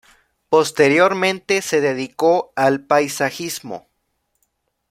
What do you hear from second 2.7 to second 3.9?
paisajismo.